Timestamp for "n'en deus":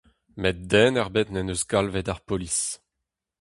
1.31-1.63